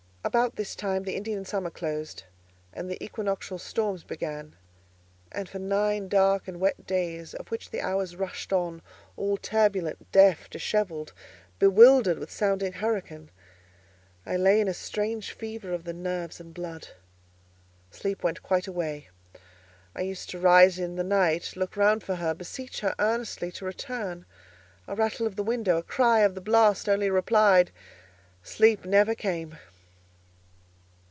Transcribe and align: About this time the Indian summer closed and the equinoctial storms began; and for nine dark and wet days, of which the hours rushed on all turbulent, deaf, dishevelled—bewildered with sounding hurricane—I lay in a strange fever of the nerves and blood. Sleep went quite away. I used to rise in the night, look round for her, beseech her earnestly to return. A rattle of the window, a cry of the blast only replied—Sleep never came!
About 0.23 0.55
this 0.55 0.75
time 0.75 1.01
the 1.01 1.15
Indian 1.15 1.45
summer 1.45 1.71
closed 1.71 2.25
and 2.73 2.87
the 2.91 3.03
equinoctial 3.03 3.57
storms 3.57 4.03
began; 4.03 4.55
and 5.31 5.49
for 5.49 5.57
nine 5.57 6.07
dark 6.07 6.47
and 6.47 6.59
wet 6.59 6.85
days, 6.85 7.33
of 7.33 7.49
which 7.49 7.71
the 7.71 7.81
hours 7.81 8.15
rushed 8.15 8.53
on 8.53 8.83
all 9.17 9.35
turbulent, 9.35 10.11
deaf, 10.11 10.47
dishevelled—bewildered 10.47 12.19
with 12.19 12.29
sounding 12.29 12.73
hurricane—I 12.73 14.37
lay 14.37 14.61
in 14.61 14.67
a 14.67 14.75
strange 14.75 15.31
fever 15.31 15.73
of 15.73 15.85
the 15.85 15.93
nerves 15.93 16.39
and 16.39 16.53
blood. 16.53 16.89
Sleep 17.89 18.21
went 18.21 18.43
quite 18.43 18.67
away. 18.67 19.09
I 19.95 20.01
used 20.01 20.29
to 20.29 20.39
rise 20.39 20.77
in 20.77 20.97
the 20.97 21.03
night, 21.03 21.53
look 21.55 21.75
round 21.75 22.03
for 22.03 22.17
her, 22.17 22.35
beseech 22.35 22.81
her 22.81 22.93
earnestly 22.99 23.51
to 23.53 23.65
return. 23.65 24.27
A 24.87 24.93
rattle 24.93 25.25
of 25.25 25.35
the 25.35 25.41
window, 25.41 25.79
a 25.79 25.83
cry 25.83 26.19
of 26.19 26.35
the 26.35 26.41
blast 26.41 26.87
only 26.87 27.09
replied—Sleep 27.09 28.85
never 28.85 29.15
came! 29.15 29.57